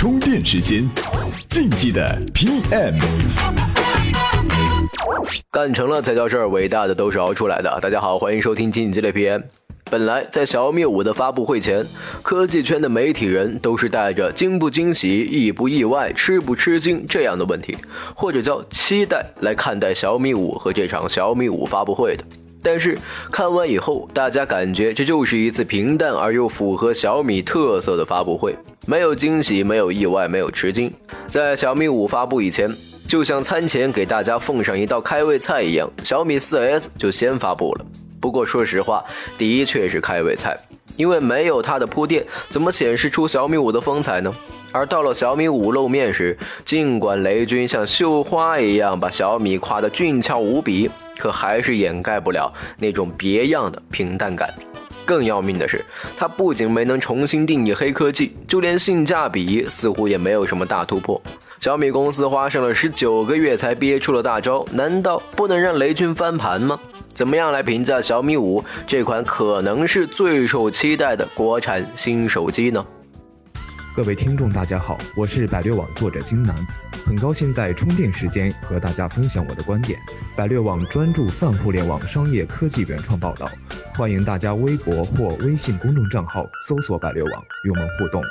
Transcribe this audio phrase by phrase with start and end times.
[0.00, 0.88] 充电时间，
[1.50, 2.98] 竞技的 PM，
[5.50, 7.78] 干成了才叫事儿，伟大的都是熬出来的。
[7.82, 9.42] 大家好，欢迎收听竞技的 PM。
[9.90, 11.84] 本来在小米五的发布会前，
[12.22, 17.76] 科技圈的媒体人都是带着惊不惊喜、意不意外、吃不吃惊这样的问题，
[18.14, 22.24] 或者叫期待来看待小米五和这场小米五发布会的。
[22.62, 22.96] 但是
[23.30, 28.54] 看完以后，大家感觉这就是一次平淡而又符合小米特色的发布会，
[28.86, 30.92] 没有惊喜，没有意外，没有吃惊。
[31.26, 32.70] 在小米五发布以前，
[33.08, 37.86] 就像餐前给大家奉上一道开胃菜一样，小米 4S 就先发布了。
[38.20, 39.02] 不过说实话，
[39.38, 40.54] 的确是开胃菜，
[41.00, 44.30] 因为没有它的铺垫，怎么显示出小米五的风采呢？
[44.70, 50.90] 而到了小米五露面时，尽管雷军像绣花一样把小米夸得俊俏无比。
[51.18, 54.52] 可还是掩盖不了那种别样的平淡感。
[55.10, 55.84] 更要命的是，
[56.16, 61.20] 它不仅没能重新定义黑科技，就连性价比似乎也没有什么大突破。
[61.58, 66.78] 小米公司花上了十九个月才憋出了大招，难道不能让雷军翻盘吗？
[67.12, 72.86] 怎么样来评价小米五这款可能是最受期待的国产新手机呢？
[73.96, 76.54] 各位听众，大家好，我是百略网作者金南，
[77.04, 79.98] 很高兴在充电时间和大家分享我的观点。
[80.36, 83.50] 百略网专注泛互联网商业科技原创报道，
[84.00, 88.22] 欢迎大家微博或微信公众账号搜索“百略网”与我们互动。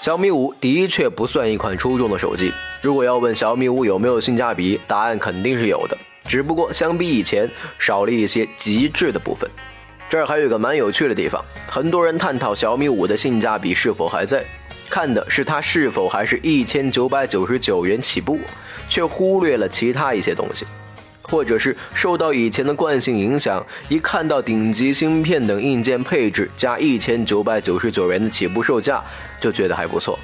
[0.00, 5.98] 小米五的确不算一款出众的手机，如果要问小米五有没有性价比，答案肯定是有的。
[6.24, 7.46] 只不过相比以前
[7.78, 9.46] 少了一些极致的部分。
[10.08, 14.42] 这儿还有一个蛮有趣的地方，很多人探讨小米五的性价比是否还在，
[14.88, 18.38] 看的是它是否还是一千九百九十九元起步，
[18.88, 20.64] 却忽略了其他一些东西，
[21.22, 29.02] 或者是受到以前的惯性影响，一看到顶级芯片等硬件配置加一千九百九十九元的起步售价，
[29.40, 30.18] 就觉得还不错。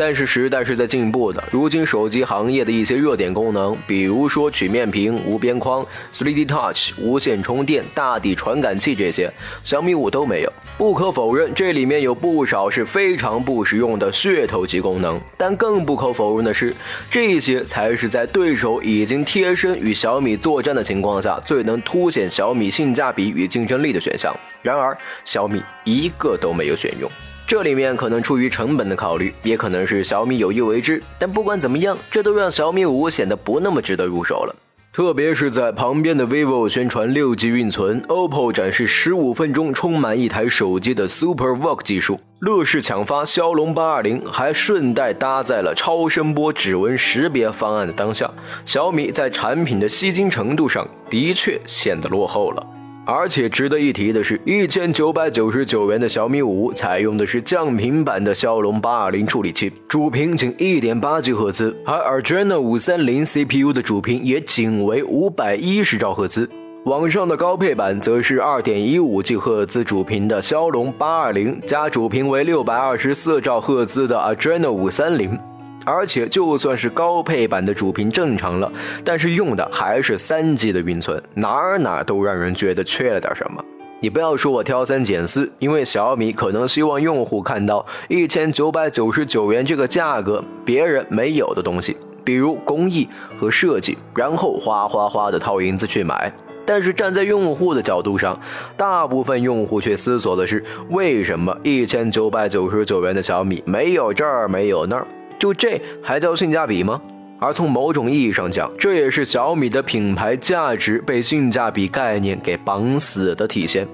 [0.00, 9.30] 但是时代是在进步的，如今手机行业的一些热点功能，比如说曲面屏、无边框、3D Touch、无线充电、大底传感器这些，
[9.62, 10.50] 小米五都没有。
[10.78, 16.74] 不可否认，这里面有不少是非常不实用的噱头级功能，但更不可否认的是，
[17.10, 24.34] 这些才是在对手已经贴身与小米作战的情况下，最能凸显小米性价比与竞争力的选项。
[24.62, 24.96] 然而，
[25.26, 27.10] 小米一个都没有选用。
[27.50, 31.02] 这里面可能出于成本的考虑，也可能是小米有意为之。
[31.18, 34.54] 但不管怎么样，这都让小米五显得不那么值得入手了。
[34.92, 48.30] 特别是在旁边的 vivo 宣传六 G 运存，OPPO 展示十五分钟充满一台手机的 Super VOOC 技术，乐视抢发骁龙八二零，还顺带搭载了超声波指纹识别方案的当下，
[48.64, 52.64] 小米在产品的吸睛程度上的确显得落后了。
[53.06, 66.48] 而且值得一提的是，一千九百九十九元的小米五采用的是降频版的骁龙八二零处理器，主频仅一点八 G 赫兹，而 Adreno 五三零 CPU 的主频也仅为五百一十兆赫兹。
[66.84, 75.38] 网上的高配版则是二点一五 G 赫兹主频的骁龙八二零加主频为六百二十四兆赫兹的 Adreno 五三零。
[75.84, 78.70] 而且就算是高配版的主频正常了，
[79.04, 83.64] 但是用的还是三 G 的运存，哪儿哪儿都让人觉得缺了点什么。
[84.02, 93.06] 你不要说我挑三拣四，因为小米可能希望用户看到一千九百九十九元这个价格别人没有的东西，比如工艺
[93.38, 96.32] 和设计，然后哗哗哗的掏银子去买。
[96.64, 98.38] 但是站在用户的角度上，
[98.76, 105.06] 大部分用户却思索的是为什么一千九百九十九元的小米没有这儿没有那儿。
[105.40, 107.00] 就这还叫性价比吗？
[107.40, 113.88] 而从某种意义上讲，这也是小米的品牌价值被性价比概念给绑死的体现。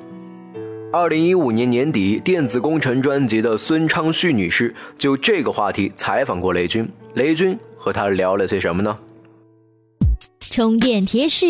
[0.92, 8.98] 二零一五年年底，电子工程专辑的孙昌旭女士就这个话题采访过雷军，雷军和她聊了些什么呢？
[10.50, 11.46] 充电贴士：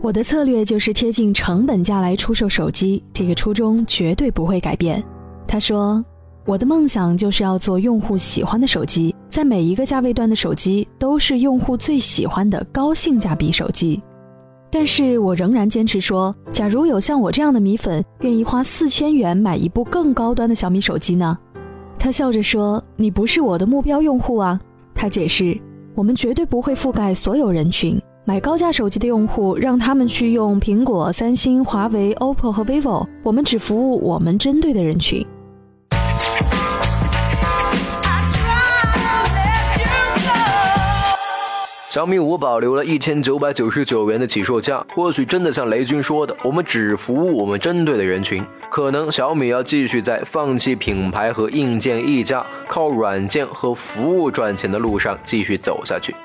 [0.00, 5.04] 我的策略就是贴近成本价来出售手机，这个初衷绝对不会改变。
[5.46, 6.02] 他说。
[6.44, 14.02] 我的梦想就是要做用户喜欢的手机，在每一个价位段的手机都是用户最喜欢的高性价比手机。
[14.68, 21.38] 但是我仍然坚持说，假如有像我这样的米粉愿意花四千元买一部更高端的小米手机呢？
[21.98, 24.60] 他笑着说：“你不是我的目标用户啊。”
[24.94, 25.56] 他解释
[25.94, 35.24] ：“我们绝对不会覆盖所有人群，买高价手机的用户让他们去用苹果、三星、华为、OPPO 和 vivo，我们只服务我们针对的人群。”
[41.92, 48.42] 小米五保留了一千九百九十九元的起售价，或许真的像雷军说的，我们只服务我们针对的人群。
[48.70, 56.16] 可能小米要继续在放弃品牌和硬件溢价，靠软件和服务赚钱的路上继续走下去。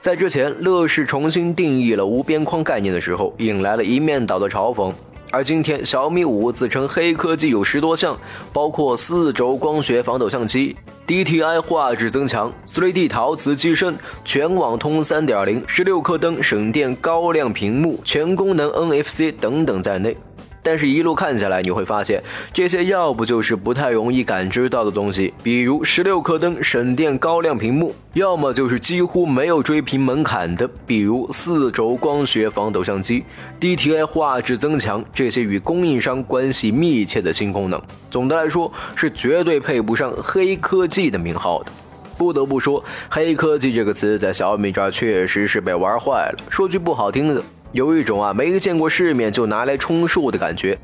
[0.00, 4.94] 在之前，乐视重新定义了无边框概念的时候，引来了一面倒的嘲讽。
[5.32, 8.16] 而今天，小米五自称黑科技有十多项，
[8.52, 10.76] 包括四轴光学防抖相机、
[11.08, 13.96] DTI 画质增强、3D 陶瓷机身、
[14.26, 20.14] 全网通3.0、十六颗灯、省电高亮屏幕、全功能 NFC 等等在内。
[20.62, 22.22] 但是，一路看下来，你会发现
[22.52, 33.24] 这些要不就是不太容易感知到的东西，比如十六颗灯、省电高亮屏幕；要么就是几乎没有追平门槛的，比如四轴光学防抖相机、
[33.58, 37.80] D T A 画质增强这些与供应商关系密切的新功能。
[38.10, 41.72] 总的来说，是绝对配不上黑科技的名号的。
[42.18, 46.44] 不得不说，黑科技这个词在小米这儿确实是被玩坏了。
[46.50, 47.40] 说句不好听的。
[47.72, 50.78] 有一种啊没见过世面就拿来充数的感觉，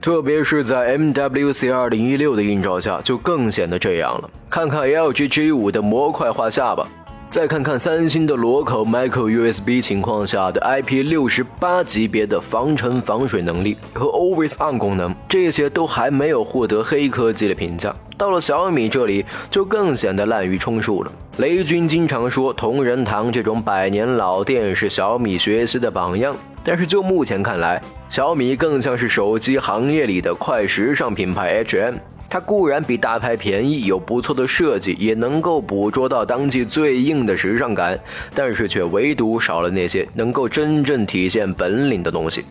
[0.00, 4.30] 特别是在 MWC 二零一六的映照下，就更显得这样了。
[4.48, 6.86] 看看 LG G 五的模块化下巴，
[7.28, 17.94] 再看看三星的螺口 Micro USB 情况下的 IP 六十八级别的防尘防水能力和 Always On 功能，这些都还没有获得黑科技的评价。
[18.16, 21.12] 到了小米这里，就更显得滥竽充数了。
[21.38, 27.80] 雷军经常说同仁堂这种百年老店是小米学习的榜样，但是就目前看来，
[28.10, 31.94] 小米更像是手机行业里的快时尚品牌 HM。
[32.28, 37.96] 它固然比大牌便宜，有不错的设计，也能够捕捉到当季最硬的时尚感，
[38.34, 42.44] 但是却唯独少了那些能够真正体现本领的东西。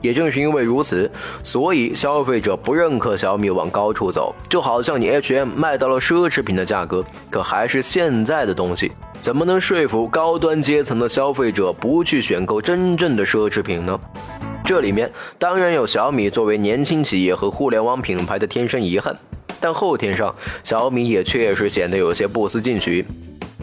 [0.00, 1.10] 也正是因为如此，
[1.42, 13.98] 所以消费者不认可小米往高处走，就好像你 H&M 卖到了奢侈品的价格，可还是现在的东西，怎么能说服高端阶层的消费者不去选购真正的奢侈品呢？
[14.64, 19.14] 这里面当然有小米作为年轻企业和互联网品牌的天生遗憾，
[19.58, 20.32] 但后天上
[20.62, 23.04] 小米也确实显得有些不思进取。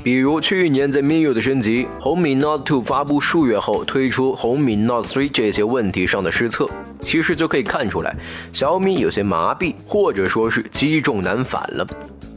[0.07, 6.65] 比如去年在 MIUI 的升级，红米 Note 2发布数月后推出红米 Note 3这些问题上的失策，
[7.01, 8.15] 其实就可以看出来，
[8.53, 11.85] 小米有些麻痹，或者说是积重难返了。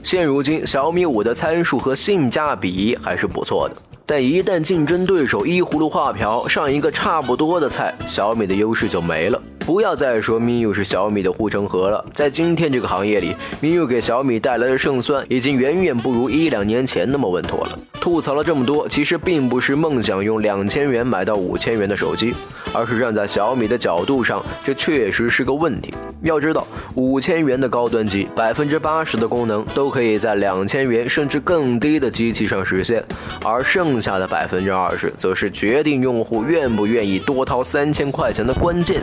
[0.02, 3.76] 现如今，小米五的参数和性价比还是不错的。
[4.10, 9.40] 但一旦竞争对手依葫芦画瓢上一个差不多的菜，小米的优势就没了。
[9.60, 17.78] 不要再说 MIUI 是小米的护城河了，在今天这个行业里，MIUI 给小米带来的胜算已经远远不如一两年前那么稳妥了。
[18.00, 22.34] 吐槽了这么多，其实并不是梦想用两千元买到五千元的手机，
[22.72, 25.94] 而是站在小米的角度上，这确实是个问题。
[26.22, 26.66] 要知道，
[26.96, 33.04] 五千元的高端机，百分之八十的功能都可以在两千元甚至更低的机器上实现，
[33.44, 39.00] 而剩下的百分之二十，则是决定用户愿不愿意多掏三千块钱的关键。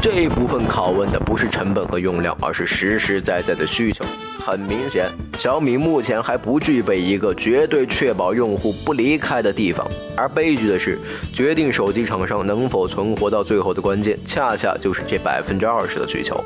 [0.00, 4.04] 这一部分拷问的不是成本和用量，而是实实在在的需求。
[4.42, 5.06] 很明显，
[5.38, 9.86] 小米目前还不具备一个绝对确保用户不离开的地方。
[10.16, 10.98] 而悲剧的是，
[11.32, 16.42] 决定手机厂商能否存活到最后的关键，恰恰就是这百分之二十的需求。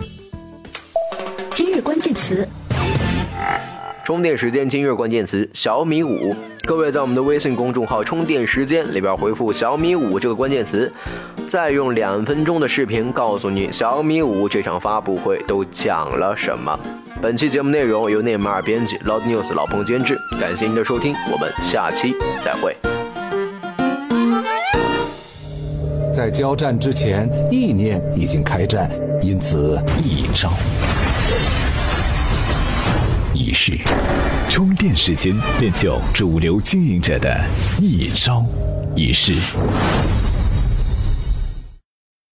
[1.53, 2.47] 今日关键词。
[4.05, 6.37] 充电时间今日关键词：小米五。
[6.67, 10.93] 各位在我们的微信公众号“充电时间”里边回复“小米五”这个关键词，
[11.47, 16.79] 再用两分钟的视频告诉你小米五这场发布会都讲了什么。
[17.23, 20.19] 本期节目内容由内马尔编辑，Loud News 老彭监制。
[20.39, 22.77] 感谢您的收听，我们下期再会。
[26.13, 28.91] 在交战之前，意念已经开战，
[29.23, 30.53] 因此一招。
[34.51, 37.41] 充电时间练就主流经营者的
[37.79, 38.45] 一招
[38.97, 39.35] 一式。